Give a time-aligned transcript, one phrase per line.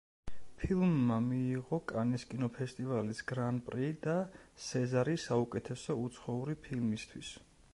[0.59, 4.15] ფილმმა მიიღო კანის კინოფესტივალის გრან პრი და
[4.69, 7.31] სეზარი საუკეთესო უცხოური ფილმისთვის.